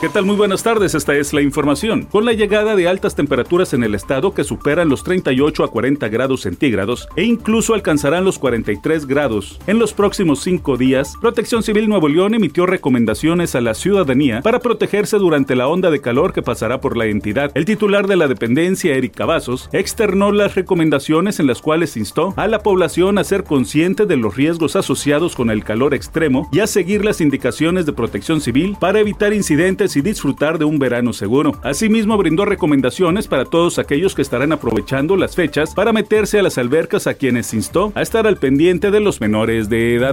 [0.00, 0.24] ¿Qué tal?
[0.24, 2.04] Muy buenas tardes, esta es la información.
[2.04, 6.08] Con la llegada de altas temperaturas en el estado que superan los 38 a 40
[6.08, 11.86] grados centígrados e incluso alcanzarán los 43 grados en los próximos cinco días, Protección Civil
[11.86, 16.40] Nuevo León emitió recomendaciones a la ciudadanía para protegerse durante la onda de calor que
[16.40, 17.52] pasará por la entidad.
[17.54, 22.48] El titular de la dependencia, Eric Cavazos, externó las recomendaciones en las cuales instó a
[22.48, 26.66] la población a ser consciente de los riesgos asociados con el calor extremo y a
[26.66, 31.52] seguir las indicaciones de protección civil para evitar incidentes y disfrutar de un verano seguro.
[31.62, 36.58] Asimismo, brindó recomendaciones para todos aquellos que estarán aprovechando las fechas para meterse a las
[36.58, 40.12] albercas a quienes instó a estar al pendiente de los menores de edad.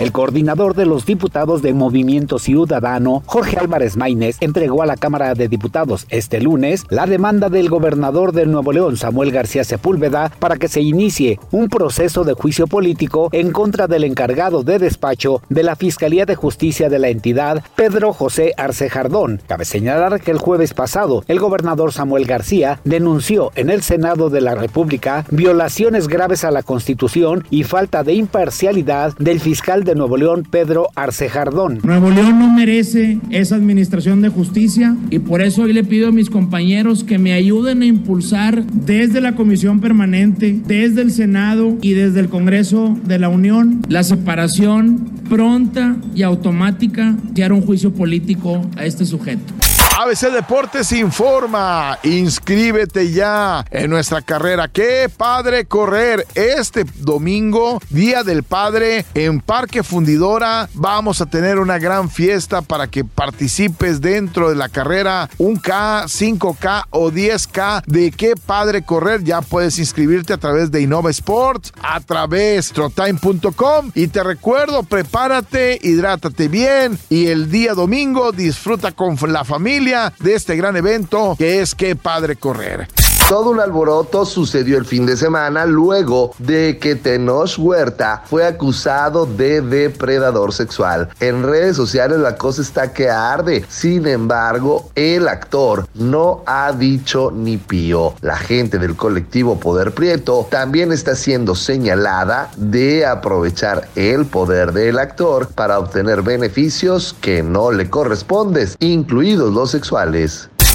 [0.00, 5.34] El coordinador de los diputados de Movimiento Ciudadano, Jorge Álvarez Maínez, entregó a la Cámara
[5.34, 10.56] de Diputados este lunes la demanda del gobernador de Nuevo León, Samuel García Sepúlveda, para
[10.56, 15.62] que se inicie un proceso de juicio político en contra del encargado de despacho de
[15.62, 19.40] la Fiscalía de Justicia de la entidad, Pedro José Arce Jardón.
[19.46, 24.40] Cabe señalar que el jueves pasado, el gobernador Samuel García denunció en el Senado de
[24.40, 30.16] la República violaciones graves a la Constitución y falta de imparcialidad del fiscal de Nuevo
[30.16, 31.80] León, Pedro Arcejardón.
[31.82, 36.12] Nuevo León no merece esa administración de justicia y por eso hoy le pido a
[36.12, 41.92] mis compañeros que me ayuden a impulsar desde la Comisión Permanente, desde el Senado y
[41.92, 48.62] desde el Congreso de la Unión la separación pronta y automática de un juicio político
[48.76, 49.61] a este sujeto.
[50.02, 54.66] ABC Deportes informa, inscríbete ya en nuestra carrera.
[54.66, 60.68] Qué padre correr este domingo, Día del Padre, en Parque Fundidora.
[60.74, 66.86] Vamos a tener una gran fiesta para que participes dentro de la carrera 1K, 5K
[66.90, 69.22] o 10K de qué padre correr.
[69.22, 75.78] Ya puedes inscribirte a través de Innova Sports, a través trotime.com y te recuerdo, prepárate,
[75.80, 79.44] hidrátate bien y el día domingo disfruta con la
[79.92, 83.01] de este gran evento que es Qué Padre Correr.
[83.28, 89.24] Todo un alboroto sucedió el fin de semana luego de que Tenoch Huerta fue acusado
[89.24, 91.08] de depredador sexual.
[91.18, 93.64] En redes sociales la cosa está que arde.
[93.68, 98.14] Sin embargo, el actor no ha dicho ni pío.
[98.20, 104.98] La gente del colectivo Poder Prieto también está siendo señalada de aprovechar el poder del
[104.98, 110.50] actor para obtener beneficios que no le corresponden, incluidos los sexuales.